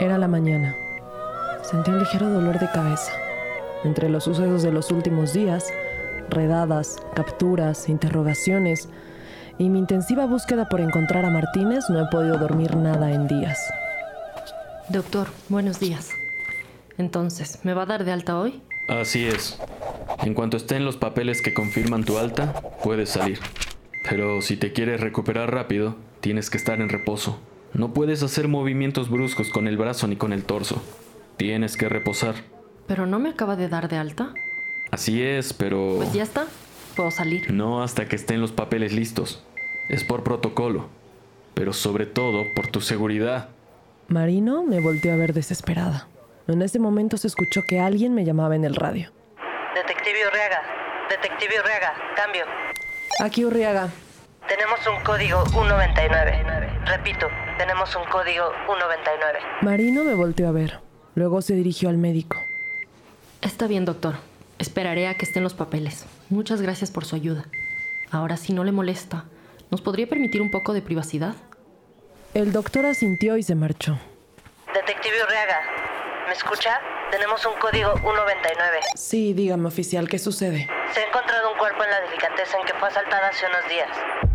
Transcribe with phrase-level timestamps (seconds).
[0.00, 0.74] Era la mañana.
[1.62, 3.12] Sentí un ligero dolor de cabeza.
[3.84, 5.70] Entre los sucesos de los últimos días,
[6.30, 8.88] redadas, capturas, interrogaciones
[9.58, 13.58] y mi intensiva búsqueda por encontrar a Martínez, no he podido dormir nada en días.
[14.88, 16.08] Doctor, buenos días.
[16.96, 18.62] Entonces, ¿me va a dar de alta hoy?
[18.88, 19.60] Así es.
[20.22, 23.38] En cuanto estén los papeles que confirman tu alta, puedes salir.
[24.08, 27.38] Pero si te quieres recuperar rápido, tienes que estar en reposo.
[27.72, 30.82] No puedes hacer movimientos bruscos con el brazo ni con el torso.
[31.36, 32.34] Tienes que reposar.
[32.86, 34.34] ¿Pero no me acaba de dar de alta?
[34.90, 35.94] Así es, pero...
[35.98, 36.46] Pues ya está.
[36.96, 37.52] Puedo salir.
[37.52, 39.44] No hasta que estén los papeles listos.
[39.88, 40.88] Es por protocolo.
[41.54, 43.50] Pero sobre todo por tu seguridad.
[44.08, 46.08] Marino me volteó a ver desesperada.
[46.48, 49.12] En ese momento se escuchó que alguien me llamaba en el radio.
[49.74, 50.62] Detective Urriaga.
[51.08, 51.94] Detective Urriaga.
[52.16, 52.44] Cambio.
[53.20, 53.88] Aquí Urriaga.
[54.48, 56.69] Tenemos un código 199.
[56.90, 59.38] Repito, tenemos un código 199.
[59.62, 60.80] Marino me volteó a ver.
[61.14, 62.36] Luego se dirigió al médico.
[63.42, 64.16] Está bien, doctor.
[64.58, 66.04] Esperaré a que estén los papeles.
[66.30, 67.44] Muchas gracias por su ayuda.
[68.10, 69.26] Ahora, si no le molesta,
[69.70, 71.36] ¿nos podría permitir un poco de privacidad?
[72.34, 73.96] El doctor asintió y se marchó.
[74.74, 75.60] Detective Urriaga,
[76.26, 76.80] ¿me escucha?
[77.12, 78.80] Tenemos un código 199.
[78.96, 80.68] Sí, dígame, oficial, ¿qué sucede?
[80.92, 84.29] Se ha encontrado un cuerpo en la delicateza en que fue asaltada hace unos días.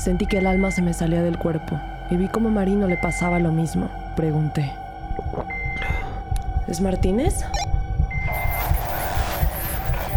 [0.00, 3.38] Sentí que el alma se me salía del cuerpo y vi cómo Marino le pasaba
[3.38, 3.90] lo mismo.
[4.16, 4.72] Pregunté.
[6.66, 7.44] ¿Es Martínez?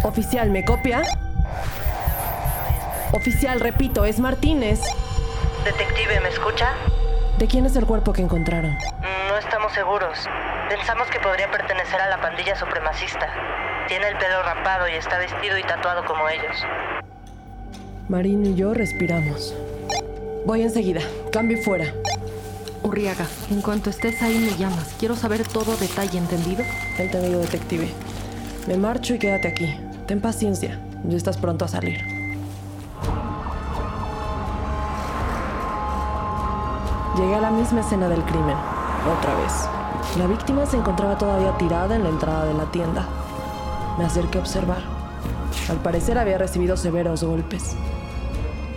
[0.02, 1.02] Oficial, ¿me copia?
[3.12, 4.80] Oficial, repito, es Martínez.
[5.66, 6.70] Detective, ¿me escucha?
[7.36, 8.74] ¿De quién es el cuerpo que encontraron?
[9.28, 10.16] No estamos seguros.
[10.70, 13.28] Pensamos que podría pertenecer a la pandilla supremacista.
[13.88, 16.64] Tiene el pelo rapado y está vestido y tatuado como ellos.
[18.08, 19.54] Marino y yo respiramos.
[20.44, 21.00] Voy enseguida.
[21.32, 21.86] Cambio fuera.
[22.82, 24.94] Urriaga, en cuanto estés ahí me llamas.
[24.98, 26.62] Quiero saber todo detalle, ¿entendido?
[26.98, 27.88] Entendido, detective.
[28.68, 29.74] Me marcho y quédate aquí.
[30.06, 30.78] Ten paciencia.
[31.04, 31.98] Ya estás pronto a salir.
[37.16, 38.56] Llegué a la misma escena del crimen.
[39.18, 40.18] Otra vez.
[40.18, 43.08] La víctima se encontraba todavía tirada en la entrada de la tienda.
[43.96, 44.82] Me acerqué a observar.
[45.70, 47.74] Al parecer había recibido severos golpes.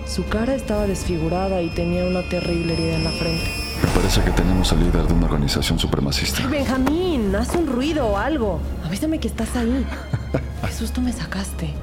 [0.08, 3.46] Su cara estaba desfigurada y tenía una terrible herida en la frente.
[3.84, 6.40] Me parece que tenemos al líder de una organización supremacista.
[6.44, 7.36] ¡Ay, Benjamín!
[7.36, 8.60] Haz un ruido o algo.
[8.86, 9.86] Avísame que estás ahí.
[10.66, 11.74] Qué susto me sacaste.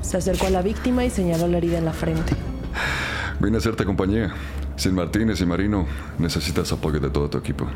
[0.00, 2.34] Se acercó a la víctima y señaló la herida en la frente.
[3.38, 4.32] Vine a hacerte compañía.
[4.76, 5.86] Sin Martínez y Marino,
[6.18, 7.66] necesitas apoyo de todo tu equipo.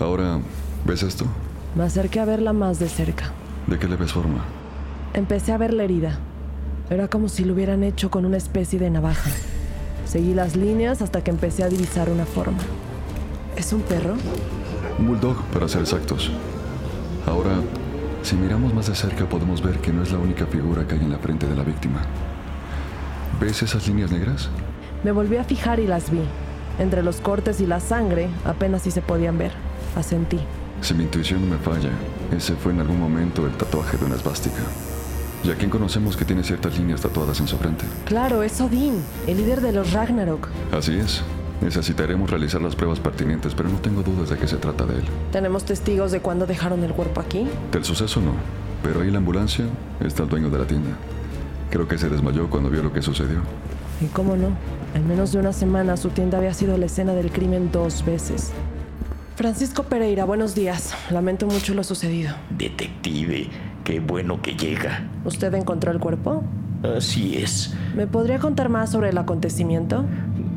[0.00, 0.38] Ahora,
[0.86, 1.26] ¿ves esto?
[1.74, 3.32] Me acerqué a verla más de cerca.
[3.66, 4.44] ¿De qué le ves forma?
[5.12, 6.18] Empecé a ver la herida.
[6.90, 9.30] Era como si lo hubieran hecho con una especie de navaja.
[10.06, 12.58] Seguí las líneas hasta que empecé a divisar una forma.
[13.56, 14.14] ¿Es un perro?
[14.98, 16.30] Un bulldog, para ser exactos.
[17.26, 17.60] Ahora,
[18.22, 21.00] si miramos más de cerca podemos ver que no es la única figura que hay
[21.02, 22.00] en la frente de la víctima.
[23.38, 24.48] ¿Ves esas líneas negras?
[25.04, 26.22] Me volví a fijar y las vi.
[26.78, 29.52] Entre los cortes y la sangre apenas si se podían ver.
[29.94, 30.40] Asentí.
[30.80, 31.90] Si mi intuición no me falla,
[32.34, 34.62] ese fue en algún momento el tatuaje de una esvástica.
[35.44, 37.84] ¿Y a quién conocemos que tiene ciertas líneas tatuadas en su frente?
[38.04, 40.48] Claro, es Odín, el líder de los Ragnarok.
[40.72, 41.22] Así es.
[41.60, 45.04] Necesitaremos realizar las pruebas pertinentes, pero no tengo dudas de que se trata de él.
[45.32, 47.46] ¿Tenemos testigos de cuándo dejaron el cuerpo aquí?
[47.72, 48.32] Del suceso no,
[48.82, 49.64] pero ahí en la ambulancia
[50.00, 50.90] está el dueño de la tienda.
[51.70, 53.40] Creo que se desmayó cuando vio lo que sucedió.
[54.00, 54.56] ¿Y cómo no?
[54.94, 58.52] En menos de una semana su tienda había sido la escena del crimen dos veces.
[59.34, 60.94] Francisco Pereira, buenos días.
[61.10, 62.34] Lamento mucho lo sucedido.
[62.50, 63.48] Detective,
[63.88, 65.08] qué bueno que llega.
[65.24, 66.44] ¿Usted encontró el cuerpo?
[66.82, 67.74] Así es.
[67.96, 70.04] ¿Me podría contar más sobre el acontecimiento?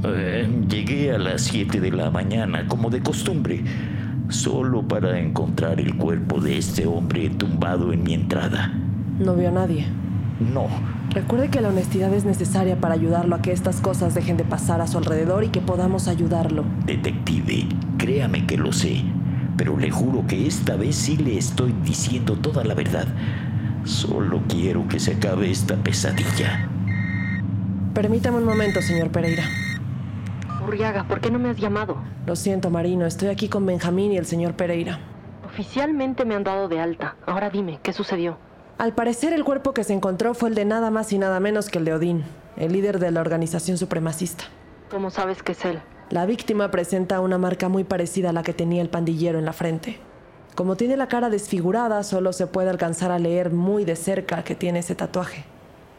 [0.04, 3.64] Eh, llegué a las 7 de la mañana, como de costumbre,
[4.28, 8.74] solo para encontrar el cuerpo de este hombre tumbado en mi entrada.
[9.18, 9.86] No vio a nadie.
[10.54, 10.68] No,
[11.14, 14.80] Recuerde que la honestidad es necesaria para ayudarlo a que estas cosas dejen de pasar
[14.80, 16.64] a su alrededor y que podamos ayudarlo.
[16.86, 17.68] detective,
[17.98, 19.04] créame que lo sé,
[19.58, 23.08] pero le juro que esta vez sí le estoy diciendo toda la verdad.
[23.84, 26.68] Solo quiero que se acabe esta pesadilla.
[27.94, 29.44] Permítame un momento, señor Pereira.
[30.66, 31.98] Urriaga, ¿por qué no me has llamado?
[32.26, 35.00] Lo siento, Marino, estoy aquí con Benjamín y el señor Pereira.
[35.46, 37.16] Oficialmente me han dado de alta.
[37.26, 38.38] Ahora dime, ¿qué sucedió?
[38.78, 41.70] Al parecer el cuerpo que se encontró fue el de nada más y nada menos
[41.70, 42.24] que el de Odín,
[42.58, 44.46] el líder de la organización supremacista.
[44.90, 45.82] ¿Cómo sabes que es él?
[46.12, 49.54] La víctima presenta una marca muy parecida a la que tenía el pandillero en la
[49.54, 49.98] frente.
[50.56, 54.54] Como tiene la cara desfigurada, solo se puede alcanzar a leer muy de cerca que
[54.54, 55.46] tiene ese tatuaje.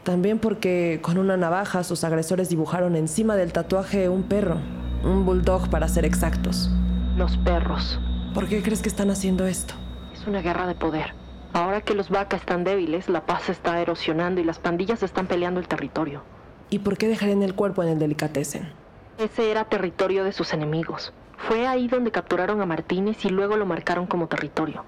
[0.02, 4.58] También porque con una navaja sus agresores dibujaron encima del tatuaje un perro,
[5.02, 6.70] un bulldog para ser exactos.
[7.16, 7.98] Los perros.
[8.34, 9.72] ¿Por qué crees que están haciendo esto?
[10.12, 11.14] Es una guerra de poder.
[11.54, 15.26] Ahora que los vacas están débiles, la paz se está erosionando y las pandillas están
[15.26, 16.22] peleando el territorio.
[16.68, 18.81] ¿Y por qué dejarían el cuerpo en el delicatessen?
[19.18, 21.12] Ese era territorio de sus enemigos.
[21.36, 24.84] Fue ahí donde capturaron a Martínez y luego lo marcaron como territorio.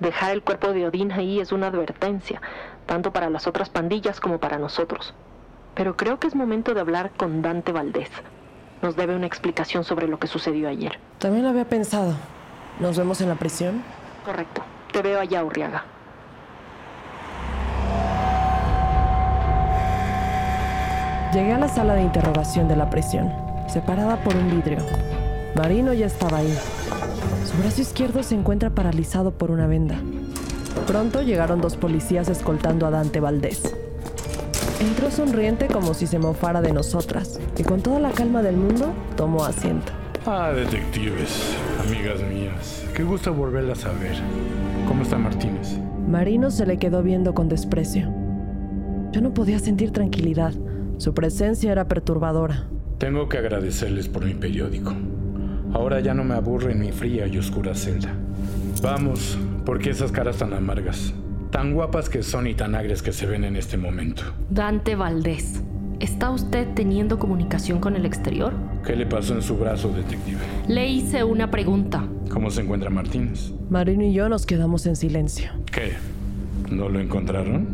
[0.00, 2.40] Dejar el cuerpo de Odín ahí es una advertencia,
[2.84, 5.14] tanto para las otras pandillas como para nosotros.
[5.74, 8.10] Pero creo que es momento de hablar con Dante Valdés.
[8.82, 10.98] Nos debe una explicación sobre lo que sucedió ayer.
[11.18, 12.14] También lo había pensado.
[12.78, 13.82] ¿Nos vemos en la prisión?
[14.24, 14.62] Correcto.
[14.92, 15.84] Te veo allá, Urriaga.
[21.32, 23.30] Llegué a la sala de interrogación de la prisión,
[23.68, 24.78] separada por un vidrio.
[25.54, 26.54] Marino ya estaba ahí.
[27.44, 29.96] Su brazo izquierdo se encuentra paralizado por una venda.
[30.86, 33.74] Pronto llegaron dos policías escoltando a Dante Valdés.
[34.80, 38.92] Entró sonriente como si se mofara de nosotras y con toda la calma del mundo
[39.16, 39.92] tomó asiento.
[40.26, 42.84] Ah, detectives, amigas mías.
[42.94, 44.16] Qué gusto volverlas a ver.
[44.86, 45.78] ¿Cómo está Martínez?
[46.08, 48.12] Marino se le quedó viendo con desprecio.
[49.12, 50.52] Yo no podía sentir tranquilidad.
[50.98, 52.66] Su presencia era perturbadora.
[52.98, 54.94] Tengo que agradecerles por mi periódico.
[55.74, 58.14] Ahora ya no me aburre en mi fría y oscura celda.
[58.82, 61.12] Vamos, porque esas caras tan amargas,
[61.50, 64.22] tan guapas que son y tan agres que se ven en este momento.
[64.48, 65.62] Dante Valdés,
[66.00, 68.54] ¿está usted teniendo comunicación con el exterior?
[68.86, 70.38] ¿Qué le pasó en su brazo, detective?
[70.66, 72.04] Le hice una pregunta.
[72.30, 73.52] ¿Cómo se encuentra Martínez?
[73.68, 75.50] Marino y yo nos quedamos en silencio.
[75.70, 75.92] ¿Qué?
[76.70, 77.66] ¿No lo encontraron?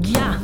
[0.00, 0.38] Ya.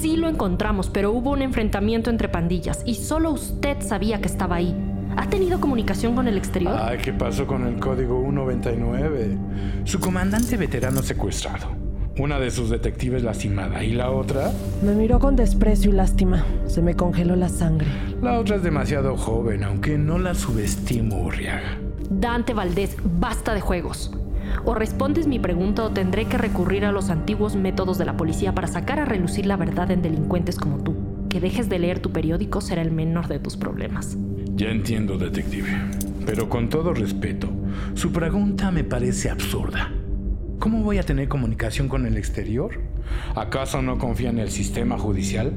[0.00, 4.56] Sí lo encontramos, pero hubo un enfrentamiento entre pandillas y solo usted sabía que estaba
[4.56, 4.72] ahí.
[5.16, 6.76] ¿Ha tenido comunicación con el exterior?
[6.80, 9.36] Ay, ¿qué pasó con el código 199?
[9.82, 11.76] Su comandante veterano secuestrado.
[12.16, 14.52] Una de sus detectives lastimada y la otra...
[14.82, 16.44] Me miró con desprecio y lástima.
[16.66, 17.88] Se me congeló la sangre.
[18.22, 21.76] La otra es demasiado joven, aunque no la subestimo, Urriaga.
[22.08, 24.12] Dante Valdés, basta de juegos.
[24.64, 28.54] O respondes mi pregunta o tendré que recurrir a los antiguos métodos de la policía
[28.54, 30.96] para sacar a relucir la verdad en delincuentes como tú.
[31.28, 34.16] Que dejes de leer tu periódico será el menor de tus problemas.
[34.54, 35.68] Ya entiendo, detective.
[36.26, 37.48] Pero con todo respeto,
[37.94, 39.92] su pregunta me parece absurda.
[40.58, 42.80] ¿Cómo voy a tener comunicación con el exterior?
[43.36, 45.52] ¿Acaso no confía en el sistema judicial?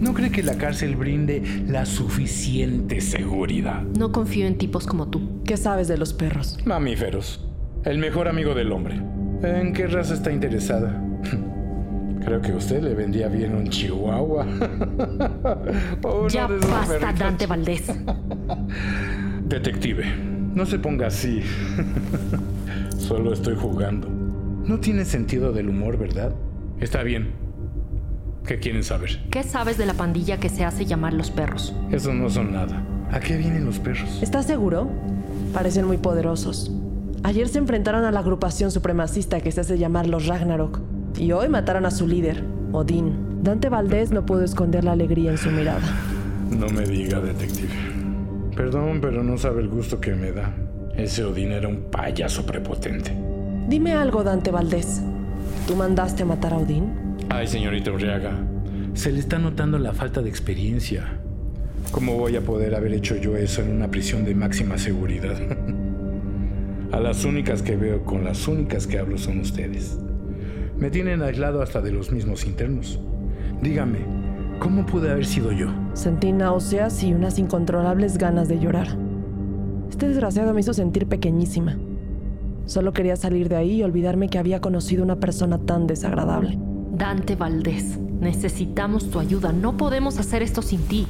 [0.00, 3.82] ¿No cree que la cárcel brinde la suficiente seguridad?
[3.82, 5.42] No confío en tipos como tú.
[5.44, 6.58] ¿Qué sabes de los perros?
[6.64, 7.46] Mamíferos.
[7.84, 9.00] El mejor amigo del hombre.
[9.42, 11.02] ¿En qué raza está interesada?
[12.24, 14.46] Creo que usted le vendía bien un chihuahua.
[16.30, 17.18] Ya basta, perritos.
[17.18, 17.92] Dante Valdés.
[19.48, 20.04] Detective,
[20.54, 21.42] no se ponga así.
[22.98, 24.08] Solo estoy jugando.
[24.08, 26.32] No tiene sentido del humor, ¿verdad?
[26.78, 27.32] Está bien.
[28.46, 29.20] ¿Qué quieren saber?
[29.30, 31.74] ¿Qué sabes de la pandilla que se hace llamar los perros?
[31.90, 32.82] Esos no son nada.
[33.10, 34.20] ¿A qué vienen los perros?
[34.22, 34.88] ¿Estás seguro?
[35.52, 36.70] Parecen muy poderosos.
[37.22, 40.80] Ayer se enfrentaron a la agrupación supremacista que se hace llamar los Ragnarok.
[41.18, 43.42] Y hoy mataron a su líder, Odín.
[43.42, 45.82] Dante Valdés no pudo esconder la alegría en su mirada.
[46.50, 47.72] No me diga, detective.
[48.56, 50.54] Perdón, pero no sabe el gusto que me da.
[50.96, 53.14] Ese Odín era un payaso prepotente.
[53.68, 55.02] Dime algo, Dante Valdés.
[55.66, 57.16] ¿Tú mandaste a matar a Odín?
[57.28, 58.32] Ay, señorita Urriaga.
[58.94, 61.20] Se le está notando la falta de experiencia.
[61.92, 65.38] ¿Cómo voy a poder haber hecho yo eso en una prisión de máxima seguridad?
[66.92, 69.98] a las únicas que veo con las únicas que hablo son ustedes.
[70.76, 72.98] Me tienen aislado hasta de los mismos internos.
[73.62, 73.98] Dígame,
[74.58, 75.68] ¿cómo pude haber sido yo?
[75.92, 78.88] Sentí náuseas y unas incontrolables ganas de llorar.
[79.90, 81.76] Este desgraciado me hizo sentir pequeñísima.
[82.66, 86.58] Solo quería salir de ahí y olvidarme que había conocido una persona tan desagradable.
[86.92, 89.52] Dante Valdés, necesitamos tu ayuda.
[89.52, 91.06] No podemos hacer esto sin ti.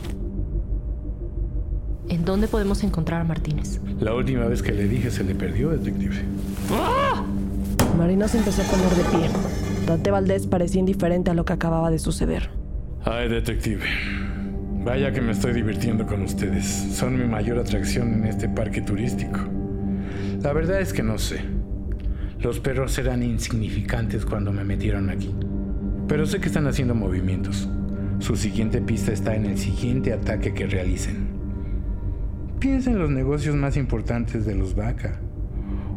[2.20, 3.80] ¿En dónde podemos encontrar a Martínez?
[3.98, 6.16] La última vez que le dije se le perdió, detective.
[6.70, 7.24] ¡Ah!
[7.96, 9.30] Marino se empezó a poner de pie.
[9.86, 12.50] Dante Valdés parecía indiferente a lo que acababa de suceder.
[13.06, 13.80] Ay, detective.
[14.84, 16.66] Vaya que me estoy divirtiendo con ustedes.
[16.92, 19.40] Son mi mayor atracción en este parque turístico.
[20.42, 21.40] La verdad es que no sé.
[22.38, 25.34] Los perros eran insignificantes cuando me metieron aquí.
[26.06, 27.66] Pero sé que están haciendo movimientos.
[28.18, 31.39] Su siguiente pista está en el siguiente ataque que realicen.
[32.60, 35.18] Piensa en los negocios más importantes de los Vaca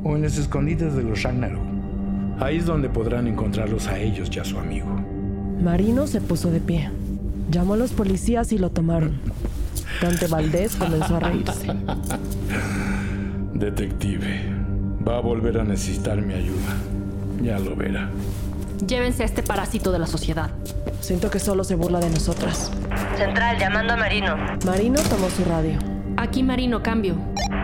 [0.02, 1.62] o en los escondites de los Ragnarok.
[2.40, 4.88] Ahí es donde podrán encontrarlos a ellos y a su amigo.
[5.62, 6.90] Marino se puso de pie.
[7.52, 9.20] Llamó a los policías y lo tomaron.
[10.02, 11.68] Dante Valdés comenzó a reírse.
[13.54, 14.46] Detective,
[15.06, 16.78] va a volver a necesitar mi ayuda.
[17.42, 18.10] Ya lo verá.
[18.88, 20.50] Llévense a este parásito de la sociedad.
[21.02, 22.72] Siento que solo se burla de nosotras.
[23.18, 24.38] Central, llamando a Marino.
[24.66, 25.93] Marino tomó su radio.
[26.18, 27.16] Aquí Marino, cambio.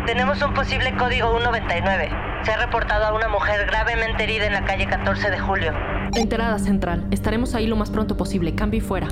[0.05, 2.09] Tenemos un posible código 199.
[2.43, 5.71] Se ha reportado a una mujer gravemente herida en la calle 14 de julio.
[6.15, 7.05] Enterada Central.
[7.11, 8.55] Estaremos ahí lo más pronto posible.
[8.55, 9.07] Cambio y fuera.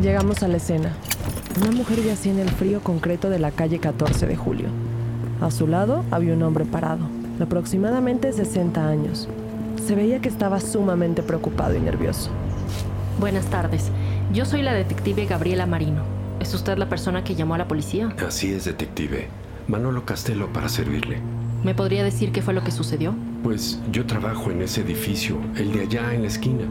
[0.00, 0.92] Llegamos a la escena.
[1.60, 4.68] Una mujer yacía en el frío concreto de la calle 14 de julio.
[5.40, 9.28] A su lado había un hombre parado, de aproximadamente 60 años.
[9.84, 12.30] Se veía que estaba sumamente preocupado y nervioso.
[13.18, 13.90] Buenas tardes.
[14.32, 16.02] Yo soy la detective Gabriela Marino.
[16.38, 18.14] ¿Es usted la persona que llamó a la policía?
[18.26, 19.28] Así es, detective.
[19.68, 21.18] Manolo Castelo para servirle.
[21.64, 23.14] ¿Me podría decir qué fue lo que sucedió?
[23.42, 26.64] Pues yo trabajo en ese edificio, el de allá en la esquina.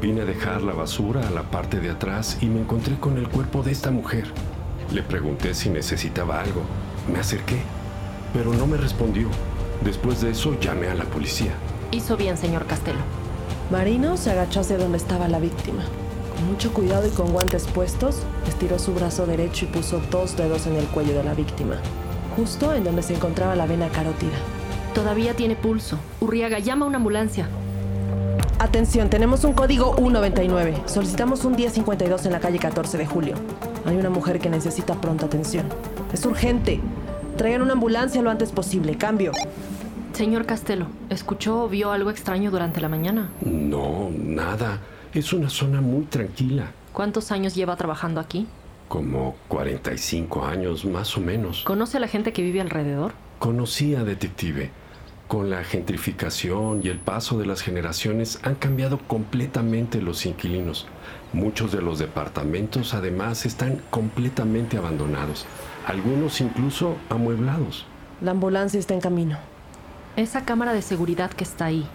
[0.00, 3.28] Vine a dejar la basura a la parte de atrás y me encontré con el
[3.28, 4.24] cuerpo de esta mujer.
[4.90, 6.62] Le pregunté si necesitaba algo.
[7.12, 7.58] Me acerqué,
[8.32, 9.28] pero no me respondió.
[9.84, 11.52] Después de eso llamé a la policía.
[11.90, 13.00] Hizo bien, señor Castelo.
[13.70, 15.84] Marino se agachó hacia donde estaba la víctima.
[16.42, 18.16] Con mucho cuidado y con guantes puestos,
[18.48, 21.76] estiró su brazo derecho y puso dos dedos en el cuello de la víctima,
[22.34, 24.32] justo en donde se encontraba la vena carótida.
[24.92, 26.00] Todavía tiene pulso.
[26.18, 27.48] Urriaga, llama a una ambulancia.
[28.58, 30.82] Atención, tenemos un código 199.
[30.86, 33.36] Solicitamos un 1052 en la calle 14 de julio.
[33.86, 35.66] Hay una mujer que necesita pronta atención.
[36.12, 36.80] Es urgente.
[37.36, 38.96] Traigan una ambulancia lo antes posible.
[38.96, 39.30] Cambio.
[40.12, 43.30] Señor Castelo, ¿escuchó o vio algo extraño durante la mañana?
[43.42, 44.80] No, nada.
[45.14, 46.70] Es una zona muy tranquila.
[46.94, 48.46] ¿Cuántos años lleva trabajando aquí?
[48.88, 51.64] Como 45 años más o menos.
[51.64, 53.12] ¿Conoce a la gente que vive alrededor?
[53.38, 54.70] Conocí a detective.
[55.28, 60.86] Con la gentrificación y el paso de las generaciones han cambiado completamente los inquilinos.
[61.34, 65.44] Muchos de los departamentos además están completamente abandonados,
[65.86, 67.84] algunos incluso amueblados.
[68.22, 69.38] La ambulancia está en camino.
[70.16, 71.86] Esa cámara de seguridad que está ahí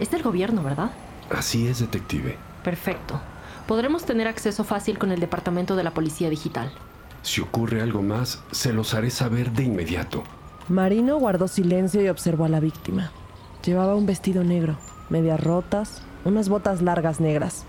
[0.00, 0.92] es del gobierno, ¿verdad?
[1.30, 2.36] Así es, detective.
[2.64, 3.20] Perfecto.
[3.68, 6.72] Podremos tener acceso fácil con el departamento de la Policía Digital.
[7.22, 10.24] Si ocurre algo más, se los haré saber de inmediato.
[10.68, 13.12] Marino guardó silencio y observó a la víctima.
[13.64, 14.76] Llevaba un vestido negro,
[15.08, 17.64] medias rotas, unas botas largas negras,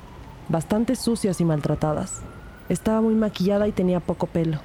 [0.49, 2.21] bastante sucias y maltratadas.
[2.67, 4.59] Estaba muy maquillada y tenía poco pelo.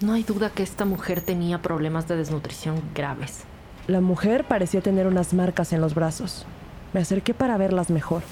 [0.00, 3.44] No hay duda que esta mujer tenía problemas de desnutrición graves.
[3.86, 6.46] La mujer parecía tener unas marcas en los brazos.
[6.92, 8.22] Me acerqué para verlas mejor.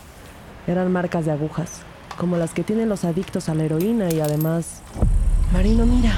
[0.70, 1.80] Eran marcas de agujas,
[2.16, 4.82] como las que tienen los adictos a la heroína y además...
[5.52, 6.12] Marino, mira.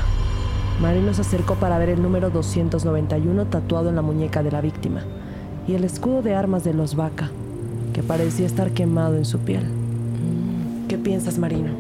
[0.79, 5.05] Marino se acercó para ver el número 291 tatuado en la muñeca de la víctima
[5.67, 7.31] y el escudo de armas de los Vaca,
[7.95, 9.65] que parecía estar quemado en su piel.
[10.87, 11.71] ¿Qué piensas, Marino?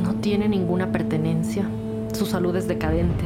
[0.00, 1.64] No tiene ninguna pertenencia.
[2.12, 3.24] Su salud es decadente.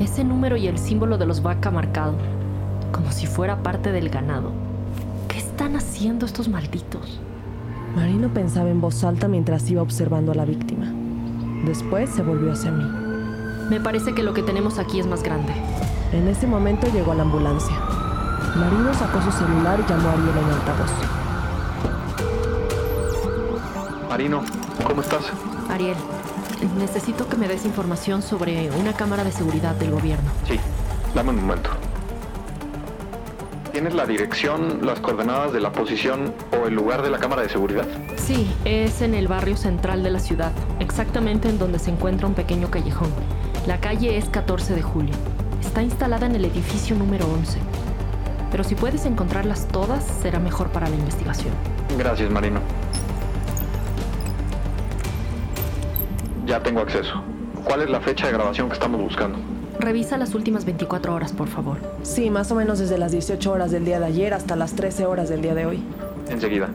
[0.00, 2.14] Ese número y el símbolo de los Vaca marcado,
[2.90, 4.50] como si fuera parte del ganado.
[5.28, 7.20] ¿Qué están haciendo estos malditos?
[7.94, 10.86] Marino pensaba en voz alta mientras iba observando a la víctima.
[11.64, 12.84] Después se volvió hacia mí.
[13.68, 15.52] Me parece que lo que tenemos aquí es más grande.
[16.12, 17.76] En ese momento llegó la ambulancia.
[18.56, 20.90] Marino sacó su celular y llamó a Ariel en altavoz.
[24.08, 24.42] Marino,
[24.86, 25.24] ¿cómo estás?
[25.68, 25.96] Ariel,
[26.78, 30.30] necesito que me des información sobre una cámara de seguridad del gobierno.
[30.46, 30.58] Sí,
[31.14, 31.70] dame un momento.
[33.72, 37.48] ¿Tienes la dirección, las coordenadas de la posición o el lugar de la cámara de
[37.48, 37.86] seguridad?
[38.16, 40.50] Sí, es en el barrio central de la ciudad,
[40.80, 43.10] exactamente en donde se encuentra un pequeño callejón.
[43.68, 45.14] La calle es 14 de julio.
[45.60, 47.60] Está instalada en el edificio número 11.
[48.50, 51.54] Pero si puedes encontrarlas todas, será mejor para la investigación.
[51.96, 52.60] Gracias, Marino.
[56.44, 57.22] Ya tengo acceso.
[57.64, 59.38] ¿Cuál es la fecha de grabación que estamos buscando?
[59.80, 61.78] Revisa las últimas 24 horas, por favor.
[62.02, 65.06] Sí, más o menos desde las 18 horas del día de ayer hasta las 13
[65.06, 65.82] horas del día de hoy.
[66.28, 66.68] Enseguida.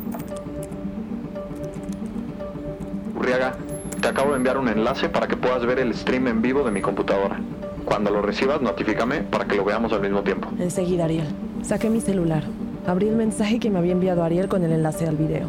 [3.15, 3.55] Urriaga,
[4.01, 6.71] te acabo de enviar un enlace para que puedas ver el stream en vivo de
[6.71, 7.39] mi computadora.
[7.85, 10.49] Cuando lo recibas, notifícame para que lo veamos al mismo tiempo.
[10.57, 11.27] Enseguida, Ariel.
[11.61, 12.43] Saqué mi celular.
[12.87, 15.47] Abrí el mensaje que me había enviado Ariel con el enlace al video.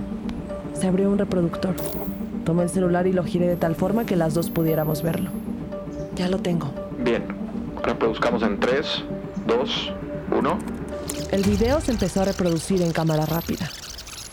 [0.75, 1.75] Se abrió un reproductor.
[2.45, 5.31] Tomé el celular y lo giré de tal forma que las dos pudiéramos verlo.
[6.17, 6.71] Ya lo tengo.
[7.03, 7.46] Bien.
[7.87, 9.05] Reproduzcamos en 3,
[9.47, 9.93] 2,
[10.33, 10.59] 1.
[11.31, 13.71] El video se empezó a reproducir en cámara rápida.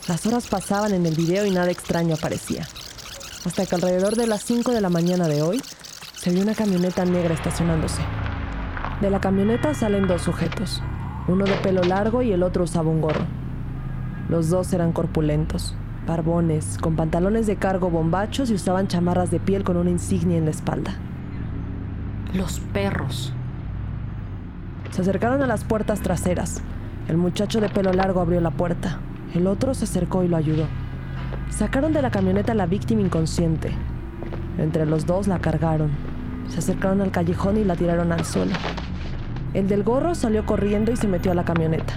[0.07, 2.65] Las horas pasaban en el video y nada extraño aparecía.
[3.45, 5.61] hasta que alrededor de las 5 de la mañana de hoy
[6.15, 8.01] se vio una camioneta negra estacionándose.
[9.01, 10.81] De la camioneta salen dos sujetos,
[11.27, 13.27] uno de pelo largo y el otro usaba un gorro.
[14.29, 15.75] Los dos eran corpulentos,
[16.07, 20.45] barbones, con pantalones de cargo bombachos y usaban chamarras de piel con una insignia en
[20.45, 20.95] la espalda.
[22.33, 23.31] Los perros.
[24.93, 26.61] Se acercaron a las puertas traseras.
[27.07, 28.99] El muchacho de pelo largo abrió la puerta.
[29.33, 30.67] El otro se acercó y lo ayudó.
[31.49, 33.71] Sacaron de la camioneta a la víctima inconsciente.
[34.59, 35.89] Entre los dos la cargaron.
[36.47, 38.51] Se acercaron al callejón y la tiraron al suelo.
[39.55, 41.95] El del gorro salió corriendo y se metió a la camioneta.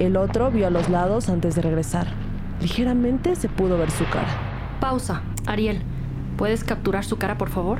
[0.00, 2.08] El otro vio a los lados antes de regresar.
[2.60, 4.26] Ligeramente se pudo ver su cara.
[4.80, 5.22] Pausa.
[5.46, 5.82] Ariel,
[6.36, 7.78] ¿puedes capturar su cara, por favor?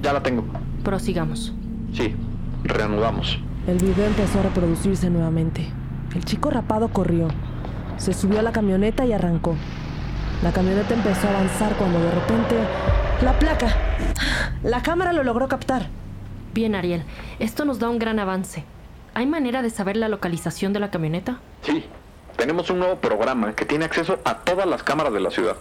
[0.00, 0.42] Ya la tengo.
[0.82, 1.52] Prosigamos.
[1.92, 2.14] Sí,
[2.64, 3.38] reanudamos.
[3.66, 5.68] El video empezó a reproducirse nuevamente.
[6.14, 7.28] El chico rapado corrió.
[7.96, 9.54] Se subió a la camioneta y arrancó.
[10.42, 12.56] La camioneta empezó a avanzar cuando de repente...
[13.22, 13.68] ¡La placa!
[14.64, 15.86] La cámara lo logró captar.
[16.52, 17.04] Bien, Ariel.
[17.38, 18.64] Esto nos da un gran avance.
[19.14, 21.38] ¿Hay manera de saber la localización de la camioneta?
[21.62, 21.84] Sí,
[22.36, 25.56] tenemos un nuevo programa que tiene acceso a todas las cámaras de la ciudad.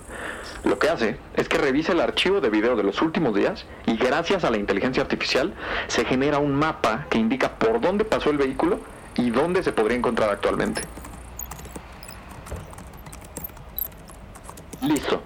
[0.63, 3.97] Lo que hace es que revisa el archivo de video de los últimos días y
[3.97, 5.53] gracias a la inteligencia artificial
[5.87, 8.79] se genera un mapa que indica por dónde pasó el vehículo
[9.15, 10.83] y dónde se podría encontrar actualmente.
[14.81, 15.21] Listo.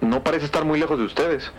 [0.00, 1.52] No parece estar muy lejos de ustedes.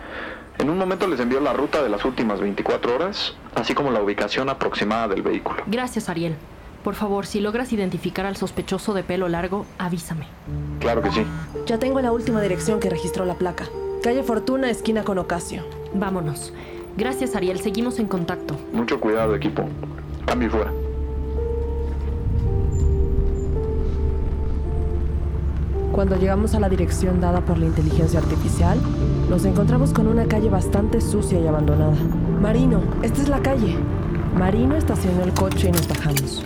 [0.59, 4.01] En un momento les envío la ruta de las últimas 24 horas, así como la
[4.01, 5.63] ubicación aproximada del vehículo.
[5.65, 6.35] Gracias, Ariel.
[6.83, 10.27] Por favor, si logras identificar al sospechoso de pelo largo, avísame.
[10.79, 11.25] Claro que sí.
[11.65, 13.65] Ya tengo la última dirección que registró la placa.
[14.03, 15.63] Calle Fortuna, esquina con Ocasio.
[15.93, 16.53] Vámonos.
[16.97, 17.59] Gracias, Ariel.
[17.59, 18.57] Seguimos en contacto.
[18.73, 19.63] Mucho cuidado, equipo.
[20.25, 20.73] Cambio fuera.
[25.93, 28.77] Cuando llegamos a la dirección dada por la inteligencia artificial,
[29.29, 31.95] nos encontramos con una calle bastante sucia y abandonada.
[32.41, 33.77] Marino, esta es la calle.
[34.37, 36.43] Marino estacionó el coche y nos bajamos.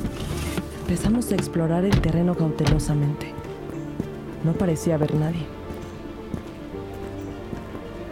[0.89, 3.33] Empezamos a explorar el terreno cautelosamente.
[4.45, 5.45] No parecía haber nadie.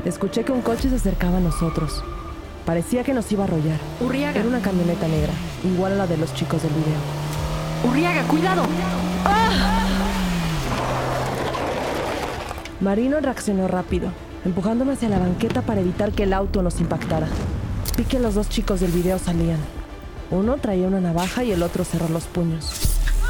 [0.04, 2.04] Escuché que un coche se acercaba a nosotros.
[2.66, 3.80] Parecía que nos iba a arrollar.
[4.02, 4.38] Urriaga.
[4.38, 5.32] Era una camioneta negra,
[5.64, 7.90] igual a la de los chicos del video.
[7.90, 8.64] Urriaga, cuidado.
[12.82, 14.10] Marino reaccionó rápido,
[14.44, 17.28] empujándome hacia la banqueta para evitar que el auto nos impactara.
[17.96, 19.60] Vi que los dos chicos del video salían.
[20.32, 22.72] Uno traía una navaja y el otro cerró los puños.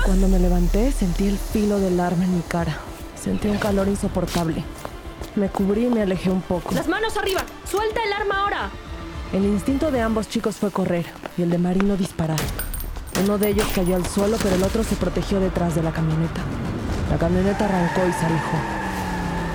[0.05, 2.77] Cuando me levanté sentí el filo del arma en mi cara.
[3.21, 4.63] Sentí un calor insoportable.
[5.35, 6.73] Me cubrí y me alejé un poco.
[6.73, 7.43] Las manos arriba.
[7.69, 8.69] Suelta el arma ahora.
[9.33, 11.05] El instinto de ambos chicos fue correr
[11.37, 12.39] y el de Marino disparar.
[13.23, 16.41] Uno de ellos cayó al suelo, pero el otro se protegió detrás de la camioneta.
[17.09, 18.57] La camioneta arrancó y se alejó.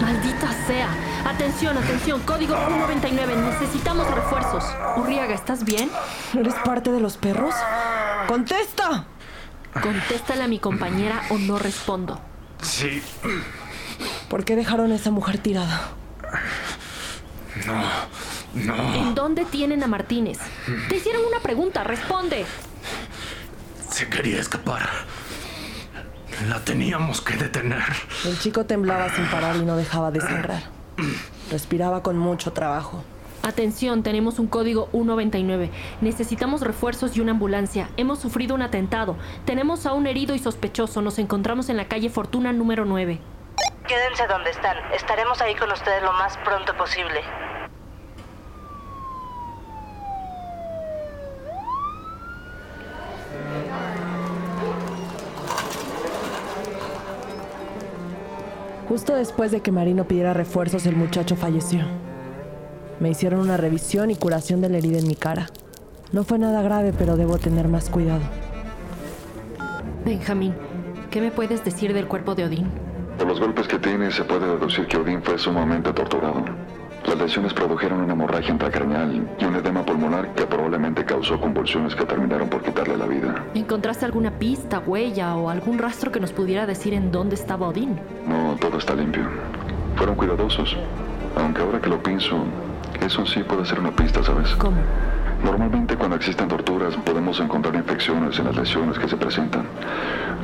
[0.02, 0.88] Maldita sea.
[1.26, 2.20] Atención, atención.
[2.22, 3.34] Código 199.
[3.36, 4.64] Necesitamos refuerzos.
[4.96, 5.90] Urriaga, ¿estás bien?
[6.38, 7.54] ¿Eres parte de los perros?
[8.26, 9.04] ¡Contesta!
[9.72, 12.20] Contéstale a mi compañera o no respondo.
[12.62, 13.02] Sí.
[14.28, 15.88] ¿Por qué dejaron a esa mujer tirada?
[17.66, 17.82] No.
[18.54, 18.94] No.
[18.94, 20.38] ¿En dónde tienen a Martínez?
[20.88, 21.84] Te hicieron una pregunta.
[21.84, 22.44] Responde.
[23.90, 24.88] Se quería escapar.
[26.48, 27.84] La teníamos que detener.
[28.24, 30.79] El chico temblaba sin parar y no dejaba de sangrar.
[31.50, 33.02] Respiraba con mucho trabajo.
[33.42, 35.70] Atención, tenemos un código 199.
[36.00, 37.88] Necesitamos refuerzos y una ambulancia.
[37.96, 39.16] Hemos sufrido un atentado.
[39.46, 41.00] Tenemos a un herido y sospechoso.
[41.02, 43.18] Nos encontramos en la calle Fortuna número 9.
[43.88, 44.76] Quédense donde están.
[44.92, 47.20] Estaremos ahí con ustedes lo más pronto posible.
[58.90, 61.82] Justo después de que Marino pidiera refuerzos, el muchacho falleció.
[62.98, 65.46] Me hicieron una revisión y curación de la herida en mi cara.
[66.10, 68.22] No fue nada grave, pero debo tener más cuidado.
[70.04, 70.56] Benjamín,
[71.08, 72.66] ¿qué me puedes decir del cuerpo de Odín?
[73.16, 76.44] Por los golpes que tiene se puede deducir que Odín fue sumamente torturado.
[77.10, 82.04] Las lesiones produjeron una hemorragia intracraneal y un edema pulmonar que probablemente causó convulsiones que
[82.04, 83.44] terminaron por quitarle la vida.
[83.52, 87.98] ¿Encontraste alguna pista, huella o algún rastro que nos pudiera decir en dónde estaba Odín?
[88.28, 89.24] No, todo está limpio.
[89.96, 90.76] Fueron cuidadosos.
[91.34, 92.44] Aunque ahora que lo pienso,
[93.04, 94.54] eso sí puede ser una pista, ¿sabes?
[94.54, 94.76] ¿Cómo?
[95.42, 99.66] Normalmente cuando existen torturas podemos encontrar infecciones en las lesiones que se presentan,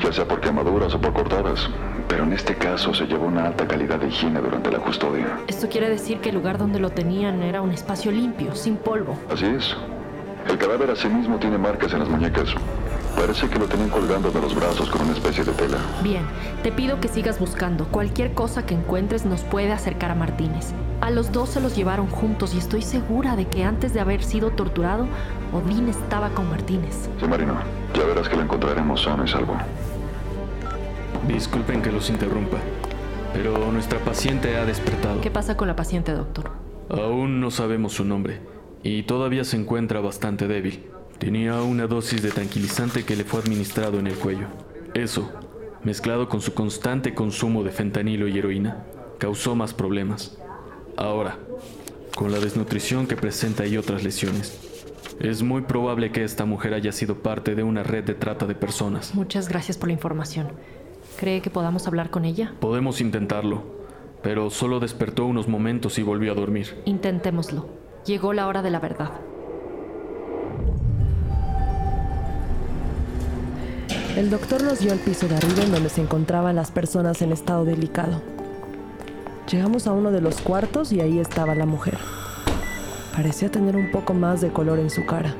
[0.02, 1.68] ya sea por quemaduras o por cortadas,
[2.08, 5.38] pero en este caso se llevó una alta calidad de higiene durante la custodia.
[5.48, 9.18] Esto quiere decir que el lugar donde lo tenían era un espacio limpio, sin polvo.
[9.30, 9.76] Así es.
[10.48, 12.54] El cadáver asimismo tiene marcas en las muñecas.
[13.16, 15.78] Parece que lo tenían colgando de los brazos con una especie de tela.
[16.02, 16.22] Bien,
[16.62, 17.86] te pido que sigas buscando.
[17.86, 20.72] Cualquier cosa que encuentres nos puede acercar a Martínez.
[21.00, 24.22] A los dos se los llevaron juntos y estoy segura de que antes de haber
[24.22, 25.06] sido torturado,
[25.52, 27.08] Odín estaba con Martínez.
[27.18, 27.54] Sí, Marino,
[27.94, 29.56] ya verás que lo encontraremos sano y salvo.
[31.26, 32.58] Disculpen que los interrumpa,
[33.32, 35.20] pero nuestra paciente ha despertado.
[35.22, 36.50] ¿Qué pasa con la paciente, doctor?
[36.90, 38.40] Aún no sabemos su nombre
[38.82, 40.84] y todavía se encuentra bastante débil.
[41.18, 44.46] Tenía una dosis de tranquilizante que le fue administrado en el cuello.
[44.94, 45.30] Eso,
[45.82, 48.84] mezclado con su constante consumo de fentanilo y heroína,
[49.18, 50.36] causó más problemas.
[50.96, 51.38] Ahora,
[52.14, 54.58] con la desnutrición que presenta y otras lesiones,
[55.20, 58.54] es muy probable que esta mujer haya sido parte de una red de trata de
[58.54, 59.14] personas.
[59.14, 60.48] Muchas gracias por la información.
[61.18, 62.54] ¿Cree que podamos hablar con ella?
[62.60, 63.62] Podemos intentarlo,
[64.22, 66.76] pero solo despertó unos momentos y volvió a dormir.
[66.84, 67.68] Intentémoslo.
[68.04, 69.12] Llegó la hora de la verdad.
[74.16, 77.32] El doctor nos dio al piso de arriba en donde se encontraban las personas en
[77.32, 78.22] estado delicado.
[79.46, 81.98] Llegamos a uno de los cuartos y ahí estaba la mujer.
[83.14, 85.34] Parecía tener un poco más de color en su cara.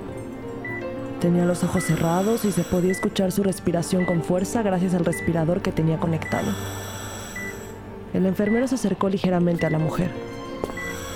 [1.23, 5.62] Tenía los ojos cerrados y se podía escuchar su respiración con fuerza gracias al respirador
[5.62, 6.53] que tenía conectado.
[8.12, 10.11] El enfermero se acercó ligeramente a la mujer.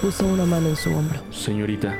[0.01, 1.94] Puso una mano en su hombro, Señorita,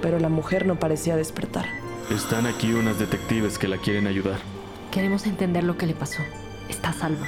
[0.00, 1.66] pero la mujer no parecía despertar.
[2.10, 4.53] están aquí unas detectives que la quieren ayudar.
[4.94, 6.22] Queremos entender lo que le pasó.
[6.68, 7.24] Está salvo.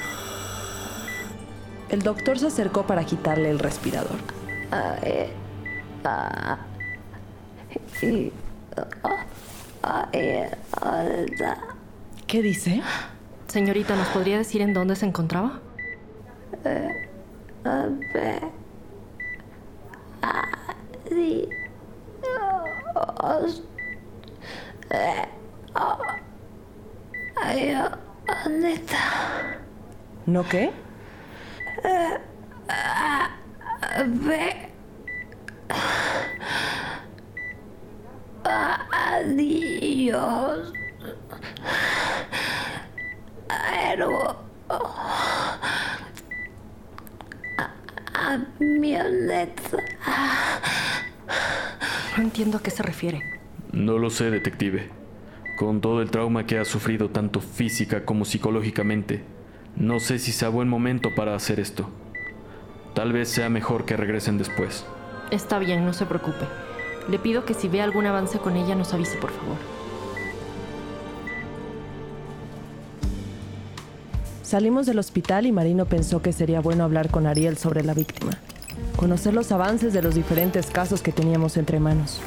[1.89, 4.15] El doctor se acercó para quitarle el respirador.
[12.25, 12.81] ¿Qué dice?
[13.49, 15.59] Señorita, ¿nos podría decir en dónde se encontraba?
[30.25, 30.71] ¿No qué?
[39.19, 40.73] Adiós.
[43.49, 44.35] Aero.
[48.13, 49.77] Avioneta.
[52.17, 53.21] No entiendo a qué se refiere.
[53.71, 54.89] No lo sé, detective.
[55.57, 59.23] Con todo el trauma que ha sufrido tanto física como psicológicamente,
[59.75, 61.89] no sé si sea buen momento para hacer esto.
[62.93, 64.85] Tal vez sea mejor que regresen después.
[65.31, 66.45] Está bien, no se preocupe.
[67.09, 69.57] Le pido que si ve algún avance con ella nos avise, por favor.
[74.43, 78.37] Salimos del hospital y Marino pensó que sería bueno hablar con Ariel sobre la víctima.
[78.95, 82.21] Conocer los avances de los diferentes casos que teníamos entre manos.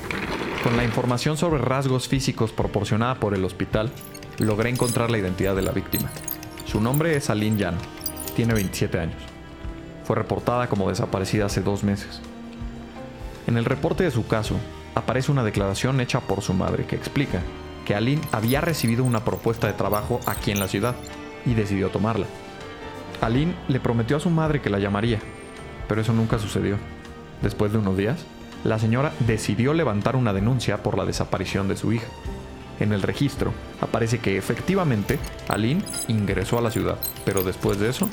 [0.62, 3.90] Con la información sobre rasgos físicos proporcionada por el hospital,
[4.38, 6.10] logré encontrar la identidad de la víctima.
[6.66, 7.78] Su nombre es Aline Llano.
[8.36, 9.22] Tiene 27 años.
[10.04, 12.20] Fue reportada como desaparecida hace dos meses.
[13.46, 14.56] En el reporte de su caso,
[14.94, 17.40] aparece una declaración hecha por su madre que explica
[17.86, 20.94] que Aline había recibido una propuesta de trabajo aquí en la ciudad
[21.46, 22.26] y decidió tomarla.
[23.22, 25.20] Aline le prometió a su madre que la llamaría,
[25.88, 26.76] pero eso nunca sucedió.
[27.40, 28.26] Después de unos días,
[28.64, 32.06] la señora decidió levantar una denuncia por la desaparición de su hija.
[32.78, 35.18] En el registro aparece que efectivamente
[35.48, 38.08] Aline ingresó a la ciudad, pero después de eso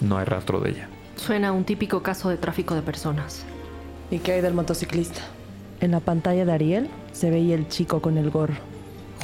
[0.00, 0.88] no hay rastro de ella.
[1.16, 3.44] Suena a un típico caso de tráfico de personas.
[4.10, 5.20] ¿Y qué hay del motociclista?
[5.80, 8.54] En la pantalla de Ariel se veía el chico con el gorro.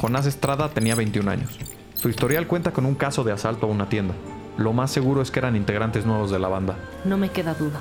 [0.00, 1.58] Jonás Estrada tenía 21 años.
[1.94, 4.14] Su historial cuenta con un caso de asalto a una tienda.
[4.58, 6.76] Lo más seguro es que eran integrantes nuevos de la banda.
[7.04, 7.80] No me queda duda.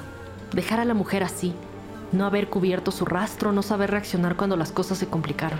[0.53, 1.53] Dejar a la mujer así,
[2.11, 5.59] no haber cubierto su rastro, no saber reaccionar cuando las cosas se complicaron.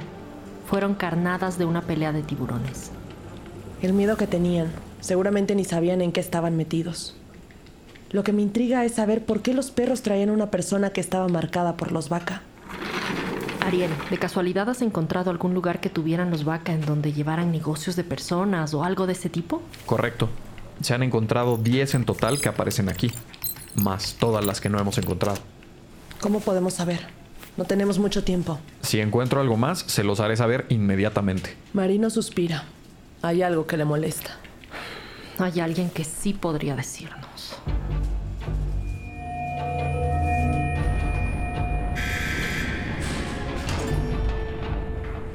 [0.69, 2.91] Fueron carnadas de una pelea de tiburones.
[3.81, 4.71] El miedo que tenían.
[5.01, 7.15] Seguramente ni sabían en qué estaban metidos.
[8.11, 11.01] Lo que me intriga es saber por qué los perros traían a una persona que
[11.01, 12.41] estaba marcada por los vaca.
[13.65, 17.95] Ariel, ¿de casualidad has encontrado algún lugar que tuvieran los vaca en donde llevaran negocios
[17.95, 19.61] de personas o algo de ese tipo?
[19.85, 20.29] Correcto.
[20.81, 23.11] Se han encontrado 10 en total que aparecen aquí,
[23.75, 25.39] más todas las que no hemos encontrado.
[26.19, 27.01] ¿Cómo podemos saber?
[27.57, 28.59] No tenemos mucho tiempo.
[28.81, 31.55] Si encuentro algo más, se los haré saber inmediatamente.
[31.73, 32.65] Marino suspira.
[33.21, 34.37] Hay algo que le molesta.
[35.39, 37.57] Hay alguien que sí podría decirnos.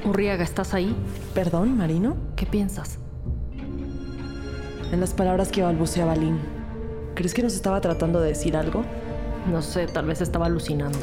[0.03, 0.95] Urriaga, ¿estás ahí?
[1.33, 2.17] ¿Perdón, Marino?
[2.35, 2.97] ¿Qué piensas?
[4.91, 6.39] En las palabras que balbuceaba Lynn.
[7.15, 8.83] ¿Crees que nos estaba tratando de decir algo?
[9.47, 10.97] No sé, tal vez estaba alucinando.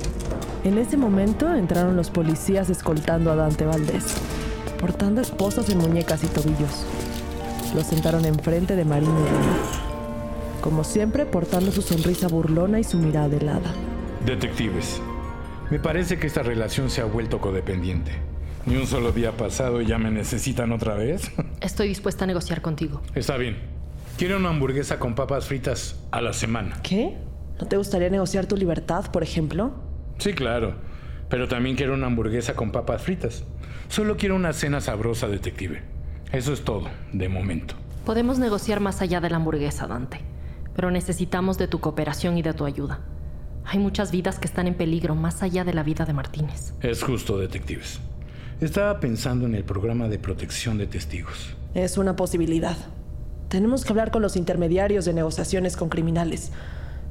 [0.64, 4.14] En ese momento entraron los policías escoltando a Dante Valdés.
[4.80, 6.84] portando esposas en muñecas y tobillos.
[7.74, 10.60] Los sentaron enfrente de Marino y.
[10.62, 13.72] Como siempre, portando su sonrisa burlona y su mirada helada.
[14.24, 15.00] Detectives,
[15.70, 18.12] me parece que esta relación se ha vuelto codependiente.
[18.66, 21.30] Ni un solo día pasado y ya me necesitan otra vez.
[21.60, 23.00] Estoy dispuesta a negociar contigo.
[23.14, 23.56] Está bien.
[24.16, 26.80] Quiero una hamburguesa con papas fritas a la semana.
[26.82, 27.16] ¿Qué?
[27.60, 29.72] ¿No te gustaría negociar tu libertad, por ejemplo?
[30.18, 30.74] Sí, claro.
[31.28, 33.44] Pero también quiero una hamburguesa con papas fritas.
[33.88, 35.82] Solo quiero una cena sabrosa, detective.
[36.32, 37.74] Eso es todo, de momento.
[38.04, 40.20] Podemos negociar más allá de la hamburguesa, Dante.
[40.74, 43.00] Pero necesitamos de tu cooperación y de tu ayuda.
[43.64, 46.72] Hay muchas vidas que están en peligro más allá de la vida de Martínez.
[46.80, 48.00] Es justo, detectives.
[48.60, 51.54] Estaba pensando en el programa de protección de testigos.
[51.74, 52.76] Es una posibilidad.
[53.48, 56.52] Tenemos que hablar con los intermediarios de negociaciones con criminales,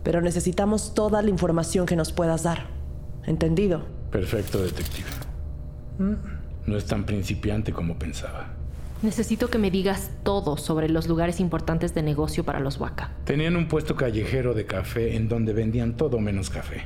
[0.08, 2.68] pero necesitamos toda la información que nos puedas dar.
[3.26, 3.86] ¿Entendido?
[4.10, 5.10] Perfecto, detective.
[6.00, 6.14] Mm,
[6.66, 8.48] no es tan principiante como pensaba.
[9.02, 13.12] Necesito que me digas todo sobre los lugares importantes de negocio para los Waka.
[13.26, 16.84] Tenían un puesto callejero de café en donde vendían todo menos café.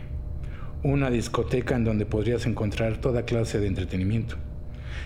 [0.82, 4.38] Una discoteca en donde podrías encontrar toda clase de entretenimiento.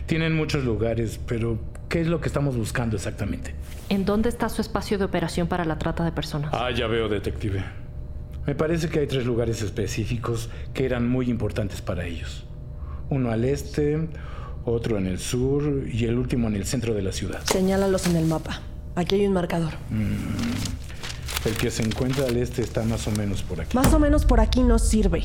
[0.05, 3.55] Tienen muchos lugares, pero ¿qué es lo que estamos buscando exactamente?
[3.89, 6.53] ¿En dónde está su espacio de operación para la trata de personas?
[6.53, 7.61] Ah, ya veo, detective.
[8.45, 12.45] Me parece que hay tres lugares específicos que eran muy importantes para ellos.
[13.09, 14.07] Uno al este,
[14.65, 17.41] otro en el sur y el último en el centro de la ciudad.
[17.45, 18.61] Señálalos en el mapa.
[18.95, 19.73] Aquí hay un marcador.
[19.89, 23.75] Mm, el que se encuentra al este está más o menos por aquí.
[23.75, 25.23] Más o menos por aquí no sirve.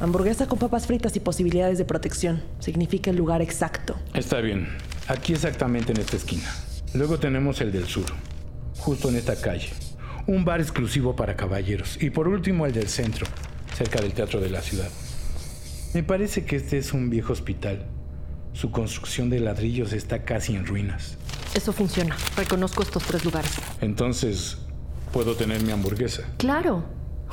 [0.00, 2.42] Hamburguesa con papas fritas y posibilidades de protección.
[2.60, 3.96] Significa el lugar exacto.
[4.14, 4.68] Está bien.
[5.08, 6.48] Aquí exactamente en esta esquina.
[6.94, 8.06] Luego tenemos el del sur,
[8.78, 9.68] justo en esta calle.
[10.26, 12.00] Un bar exclusivo para caballeros.
[12.00, 13.26] Y por último el del centro,
[13.74, 14.88] cerca del Teatro de la Ciudad.
[15.94, 17.86] Me parece que este es un viejo hospital.
[18.52, 21.18] Su construcción de ladrillos está casi en ruinas.
[21.54, 22.16] Eso funciona.
[22.36, 23.50] Reconozco estos tres lugares.
[23.80, 24.58] Entonces,
[25.12, 26.22] ¿puedo tener mi hamburguesa?
[26.38, 26.84] Claro.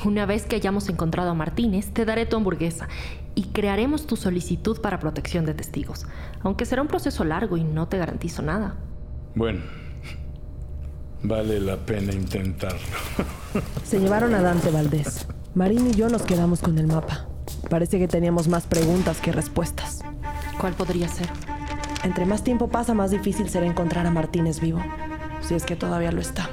[0.04, 2.88] Una vez que hayamos encontrado a Martínez, te daré tu hamburguesa
[3.34, 6.06] y crearemos tu solicitud para protección de testigos,
[6.42, 8.76] aunque será un proceso largo y no te garantizo nada.
[9.34, 9.60] Bueno,
[11.22, 12.78] vale la pena intentarlo.
[13.84, 15.26] Se llevaron a Dante Valdés.
[15.54, 17.26] Marín y yo nos quedamos con el mapa.
[17.68, 20.02] Parece que teníamos más preguntas que respuestas.
[20.60, 21.28] ¿Cuál podría ser?
[22.04, 24.80] Entre más tiempo pasa, más difícil será encontrar a Martínez vivo,
[25.40, 26.48] si es que todavía lo está.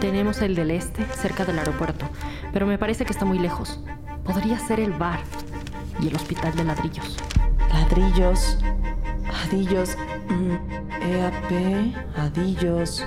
[0.00, 2.06] Tenemos el del este, cerca del aeropuerto,
[2.52, 3.80] pero me parece que está muy lejos.
[4.24, 5.20] Podría ser el bar
[6.00, 7.16] y el hospital de ladrillos.
[7.72, 8.58] Ladrillos,
[9.44, 9.96] adillos,
[10.28, 13.04] mm, EAP, adillos,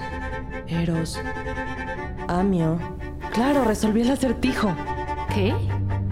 [0.68, 1.20] Eros,
[2.28, 2.80] Amio.
[3.34, 4.74] Claro, resolví el acertijo.
[5.34, 5.54] ¿Qué?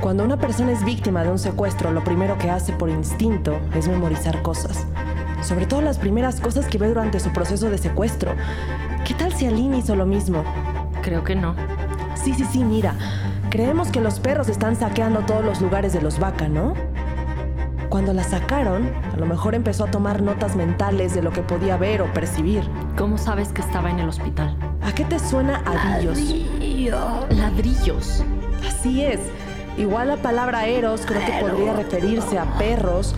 [0.01, 3.87] Cuando una persona es víctima de un secuestro, lo primero que hace por instinto es
[3.87, 4.85] memorizar cosas.
[5.41, 8.33] Sobre todo las primeras cosas que ve durante su proceso de secuestro.
[9.05, 10.43] ¿Qué tal si Aline hizo lo mismo?
[11.01, 11.55] Creo que no.
[12.15, 12.95] Sí, sí, sí, mira.
[13.49, 16.73] Creemos que los perros están saqueando todos los lugares de los vaca, ¿no?
[17.89, 21.75] Cuando la sacaron, a lo mejor empezó a tomar notas mentales de lo que podía
[21.75, 22.63] ver o percibir.
[22.95, 24.55] ¿Cómo sabes que estaba en el hospital?
[24.83, 26.19] ¿A qué te suena adillos?
[27.31, 28.23] Ladrillos.
[28.67, 29.19] Así es.
[29.75, 33.15] Igual la palabra eros creo que podría referirse a perros.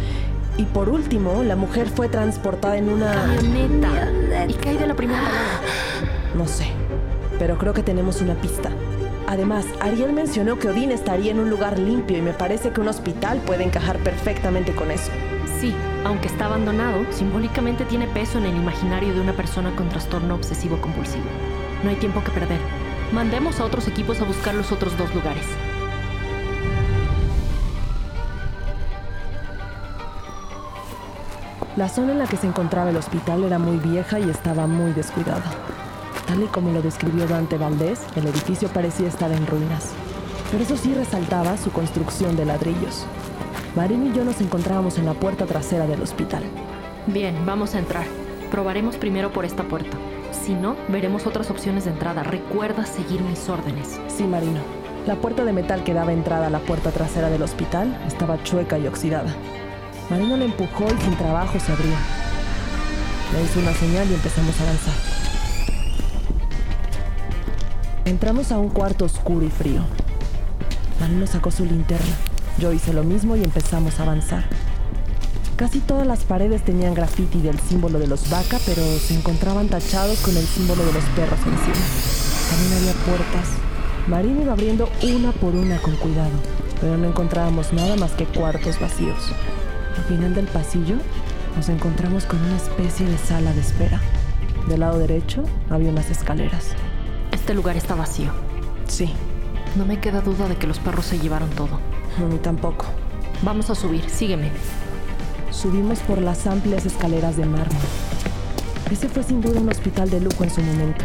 [0.57, 3.12] Y por último, la mujer fue transportada en una...
[3.36, 4.45] Camioneta.
[4.47, 5.49] ¿Y qué hay de la primera palabra?
[6.34, 6.67] No sé,
[7.38, 8.69] pero creo que tenemos una pista.
[9.31, 12.89] Además, Ariel mencionó que Odín estaría en un lugar limpio y me parece que un
[12.89, 15.09] hospital puede encajar perfectamente con eso.
[15.57, 20.35] Sí, aunque está abandonado, simbólicamente tiene peso en el imaginario de una persona con trastorno
[20.35, 21.23] obsesivo compulsivo.
[21.81, 22.59] No hay tiempo que perder.
[23.13, 25.45] Mandemos a otros equipos a buscar los otros dos lugares.
[31.77, 34.91] La zona en la que se encontraba el hospital era muy vieja y estaba muy
[34.91, 35.41] descuidada.
[36.31, 39.89] Tal y como lo describió Dante Valdés, el edificio parecía estar en ruinas.
[40.49, 43.05] Pero eso sí resaltaba su construcción de ladrillos.
[43.75, 46.43] Marín y yo nos encontrábamos en la puerta trasera del hospital.
[47.07, 48.05] Bien, vamos a entrar.
[48.49, 49.97] Probaremos primero por esta puerta.
[50.31, 52.23] Si no, veremos otras opciones de entrada.
[52.23, 53.99] Recuerda seguir mis órdenes.
[54.07, 54.61] Sí, Marino.
[55.05, 58.79] La puerta de metal que daba entrada a la puerta trasera del hospital estaba chueca
[58.79, 59.35] y oxidada.
[60.09, 61.91] Marino la empujó y sin trabajo se abrió.
[63.33, 65.11] Le hizo una señal y empezamos a avanzar.
[68.12, 69.84] Entramos a un cuarto oscuro y frío.
[71.00, 72.13] Marino sacó su linterna.
[72.58, 74.43] Yo hice lo mismo y empezamos a avanzar.
[75.56, 80.19] Casi todas las paredes tenían graffiti del símbolo de los vaca, pero se encontraban tachados
[80.19, 81.86] con el símbolo de los perros encima.
[82.50, 83.47] También había puertas.
[84.08, 86.36] Marino iba abriendo una por una con cuidado,
[86.82, 89.32] pero no encontrábamos nada más que cuartos vacíos.
[89.97, 90.97] Al final del pasillo
[91.56, 94.02] nos encontramos con una especie de sala de espera.
[94.67, 96.76] Del lado derecho había unas escaleras.
[97.41, 98.30] Este lugar está vacío.
[98.88, 99.12] Sí,
[99.75, 101.80] No me queda duda de que los perros se llevaron todo.
[102.19, 102.86] a mí tampoco.
[103.41, 104.51] Vamos a subir, sígueme.
[105.49, 107.82] Subimos por las amplias escaleras de mármol.
[108.91, 111.04] Ese fue sin duda un hospital de lujo en su momento.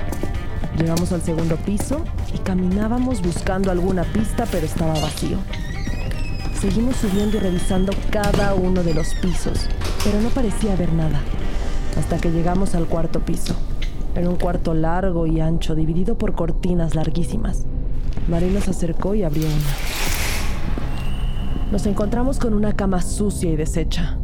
[0.76, 5.38] Llegamos al segundo piso y caminábamos buscando alguna pista, pero estaba vacío.
[6.60, 9.68] Seguimos subiendo y revisando cada uno de los pisos,
[10.04, 11.22] pero no parecía haber nada.
[11.98, 13.54] Hasta que llegamos al cuarto piso.
[14.16, 17.66] Era un cuarto largo y ancho, dividido por cortinas larguísimas.
[18.28, 19.76] Marino se acercó y abrió una.
[21.70, 24.16] Nos encontramos con una cama sucia y deshecha.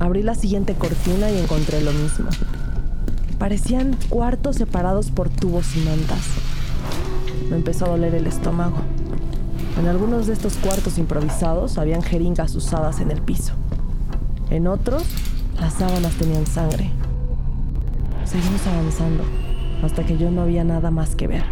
[0.00, 2.28] Abrí la siguiente cortina y encontré lo mismo.
[3.38, 6.22] Parecían cuartos separados por tubos y mantas.
[7.50, 8.78] Me empezó a doler el estómago.
[9.78, 13.52] En algunos de estos cuartos improvisados habían jeringas usadas en el piso.
[14.50, 15.04] En otros,
[15.60, 16.90] las sábanas tenían sangre.
[18.30, 19.24] Seguimos avanzando
[19.82, 21.42] hasta que yo no había nada más que ver.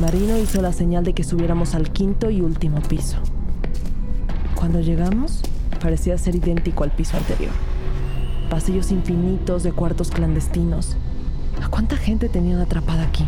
[0.00, 3.18] Marino hizo la señal de que subiéramos al quinto y último piso.
[4.56, 5.42] Cuando llegamos,
[5.80, 7.52] parecía ser idéntico al piso anterior.
[8.50, 10.96] Pasillos infinitos de cuartos clandestinos.
[11.62, 13.24] ¿A cuánta gente tenían atrapada aquí?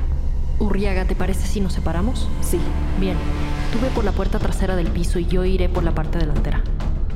[0.59, 2.27] Urriaga, ¿te parece si nos separamos?
[2.40, 2.59] Sí,
[2.99, 3.16] Bien,
[3.73, 6.64] tú ve por la puerta trasera del piso y yo iré por la parte delantera.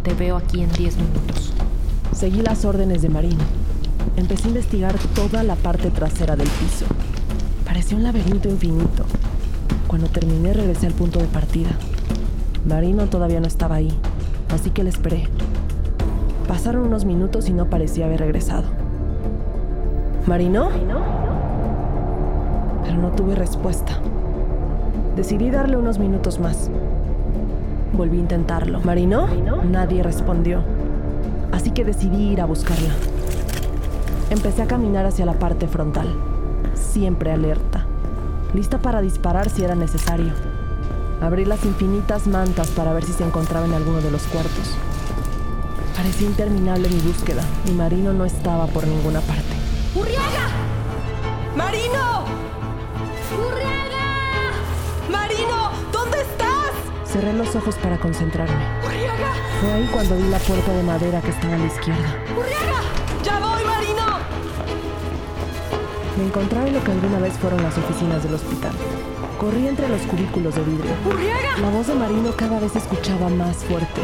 [0.05, 1.53] Te veo aquí en 10 minutos.
[2.13, 3.64] seguí las órdenes de Marino.
[4.17, 6.87] Empecé a investigar toda la parte trasera del piso.
[7.65, 9.05] Parecía un laberinto infinito.
[9.89, 11.71] Cuando terminé regresé al punto de partida.
[12.67, 13.93] Marino todavía no estaba ahí,
[14.55, 15.29] así que le esperé.
[16.49, 18.65] Pasaron unos minutos y no parecía haber regresado.
[20.27, 20.71] ¿Marino?
[22.85, 23.99] Pero no tuve respuesta.
[25.17, 26.71] Decidí darle unos minutos más.
[27.93, 28.81] Volví a intentarlo.
[28.81, 29.29] ¿Marino?
[29.71, 30.63] Nadie respondió.
[31.53, 32.91] Así que decidí ir a buscarla.
[34.35, 36.13] Empecé a caminar hacia la parte frontal,
[36.75, 37.87] siempre alerta,
[38.53, 40.33] lista para disparar si era necesario.
[41.23, 44.75] Abrí las infinitas mantas para ver si se encontraba en alguno de los cuartos.
[45.97, 49.55] Parecía interminable mi búsqueda y Marino no estaba por ninguna parte.
[49.95, 50.49] ¡Urriaga!
[51.57, 52.25] ¡Marino!
[53.39, 54.51] ¡Urriaga!
[55.13, 55.71] ¡Marino!
[55.93, 56.73] ¿Dónde estás?
[57.05, 58.65] Cerré los ojos para concentrarme.
[58.85, 59.33] ¡Urriaga!
[59.61, 62.19] Fue ahí cuando vi la puerta de madera que estaba a la izquierda.
[62.37, 62.64] ¡Urriaga!
[66.17, 68.73] Me encontraba en lo que alguna vez fueron las oficinas del hospital.
[69.39, 70.93] Corrí entre los cubículos de vidrio.
[71.05, 71.59] ¡Urriaga!
[71.61, 74.01] La voz de Marino cada vez escuchaba más fuerte,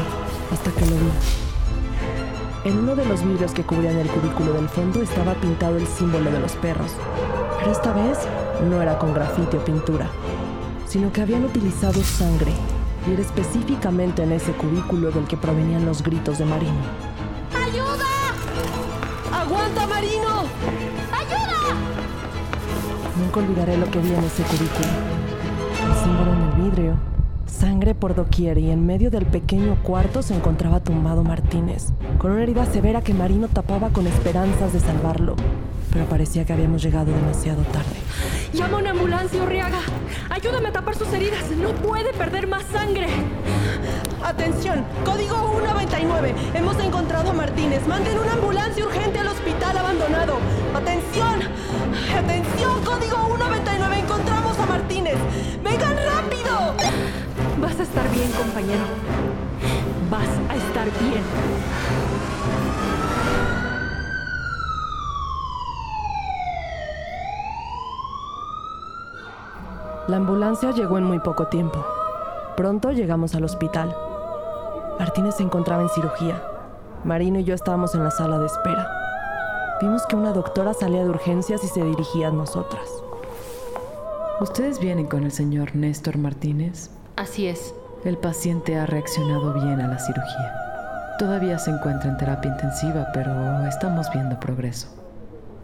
[0.53, 2.69] hasta que lo vi.
[2.69, 6.33] En uno de los vidrios que cubrían el cubículo del fondo estaba pintado el símbolo
[6.33, 6.91] de los perros.
[7.61, 8.19] Pero esta vez
[8.69, 10.09] no era con grafite o pintura,
[10.87, 12.53] sino que habían utilizado sangre,
[13.09, 16.83] y era específicamente en ese cubículo del que provenían los gritos de Marino.
[17.55, 18.09] ¡Ayuda!
[19.33, 20.45] ¡Aguanta, Marino!
[23.31, 24.89] Nunca olvidaré lo que vi en ese cubículo.
[25.87, 26.97] El símbolo en el vidrio.
[27.47, 32.43] Sangre por doquier y en medio del pequeño cuarto se encontraba tumbado Martínez, con una
[32.43, 35.37] herida severa que Marino tapaba con esperanzas de salvarlo.
[35.93, 37.95] Pero parecía que habíamos llegado demasiado tarde.
[38.53, 39.79] ¡Llama a una ambulancia, Urriaga!
[40.29, 41.53] ¡Ayúdame a tapar sus heridas!
[41.53, 43.07] ¡No puede perder más sangre!
[44.25, 46.35] Atención, código 199.
[46.55, 47.87] Hemos encontrado a Martínez.
[47.87, 50.39] Manden una ambulancia urgente al hospital abandonado.
[50.75, 53.99] Atención, atención, código 199.
[53.99, 55.17] Encontramos a Martínez.
[55.63, 56.75] ¡Vengan rápido!
[57.61, 58.85] Vas a estar bien, compañero.
[60.11, 61.23] Vas a estar bien.
[70.07, 71.85] La ambulancia llegó en muy poco tiempo.
[72.57, 73.97] Pronto llegamos al hospital.
[74.99, 76.43] Martínez se encontraba en cirugía.
[77.05, 79.00] Marino y yo estábamos en la sala de espera.
[79.81, 82.87] Vimos que una doctora salía de urgencias y se dirigía a nosotras.
[84.39, 86.91] ¿Ustedes vienen con el señor Néstor Martínez?
[87.17, 87.75] Así es.
[88.05, 90.55] El paciente ha reaccionado bien a la cirugía.
[91.19, 94.89] Todavía se encuentra en terapia intensiva, pero estamos viendo progreso.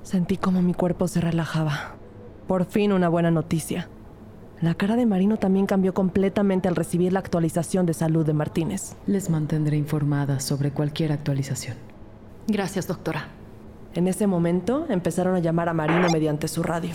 [0.03, 1.97] Sentí como mi cuerpo se relajaba.
[2.47, 3.89] Por fin una buena noticia.
[4.63, 8.97] La cara de Marino también cambió completamente al recibir la actualización de salud de Martínez.
[9.07, 11.77] Les mantendré informadas sobre cualquier actualización.
[12.47, 13.29] Gracias, doctora.
[13.97, 16.91] En ese momento empezaron a llamar a Marino mediante su radio.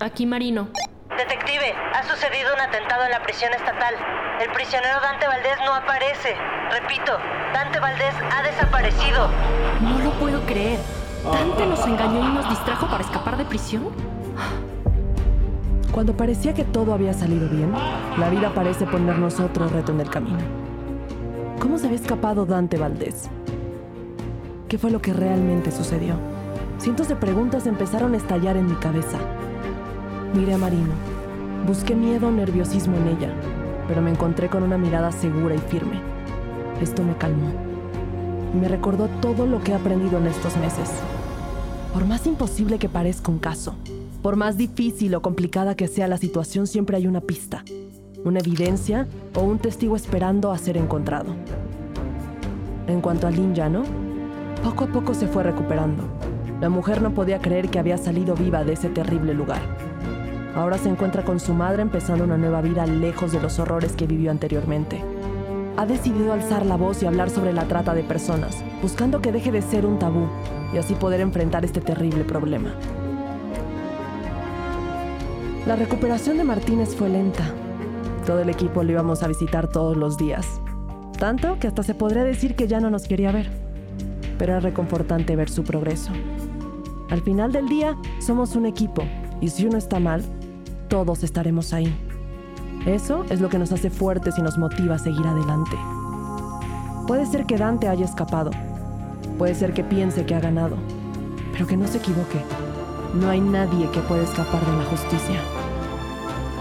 [0.00, 0.68] Aquí, Marino.
[1.10, 3.94] Detective, ha sucedido un atentado en la prisión estatal.
[4.40, 6.34] El prisionero Dante Valdés no aparece.
[6.70, 7.12] Repito,
[7.52, 9.28] Dante Valdés ha desaparecido.
[9.82, 10.78] No lo puedo creer.
[11.22, 13.90] ¿Dante nos engañó y nos distrajo para escapar de prisión?
[15.92, 17.74] Cuando parecía que todo había salido bien,
[18.16, 20.38] la vida parece ponernos otro reto en el camino.
[21.60, 23.28] ¿Cómo se había escapado Dante Valdés?
[24.68, 26.16] ¿Qué fue lo que realmente sucedió?
[26.78, 29.16] Cientos de preguntas empezaron a estallar en mi cabeza.
[30.34, 30.92] Miré a Marino.
[31.68, 33.32] Busqué miedo o nerviosismo en ella,
[33.86, 36.00] pero me encontré con una mirada segura y firme.
[36.82, 37.52] Esto me calmó.
[38.60, 40.90] Me recordó todo lo que he aprendido en estos meses.
[41.92, 43.76] Por más imposible que parezca un caso,
[44.20, 47.64] por más difícil o complicada que sea la situación, siempre hay una pista,
[48.24, 49.06] una evidencia
[49.36, 51.36] o un testigo esperando a ser encontrado.
[52.88, 53.84] En cuanto a Lin Yano,
[54.66, 56.02] poco a poco se fue recuperando.
[56.60, 59.60] La mujer no podía creer que había salido viva de ese terrible lugar.
[60.56, 64.08] Ahora se encuentra con su madre empezando una nueva vida lejos de los horrores que
[64.08, 65.04] vivió anteriormente.
[65.76, 69.52] Ha decidido alzar la voz y hablar sobre la trata de personas, buscando que deje
[69.52, 70.26] de ser un tabú
[70.74, 72.70] y así poder enfrentar este terrible problema.
[75.64, 77.44] La recuperación de Martínez fue lenta.
[78.26, 80.60] Todo el equipo lo íbamos a visitar todos los días.
[81.20, 83.65] Tanto que hasta se podría decir que ya no nos quería ver.
[84.38, 86.12] Pero era reconfortante ver su progreso.
[87.10, 89.02] Al final del día, somos un equipo
[89.40, 90.22] y si uno está mal,
[90.88, 91.94] todos estaremos ahí.
[92.86, 95.76] Eso es lo que nos hace fuertes y nos motiva a seguir adelante.
[97.06, 98.50] Puede ser que Dante haya escapado,
[99.38, 100.76] puede ser que piense que ha ganado,
[101.52, 102.40] pero que no se equivoque.
[103.14, 105.40] No hay nadie que pueda escapar de la justicia.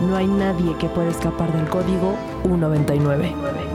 [0.01, 3.74] No hay nadie que pueda escapar del código 199.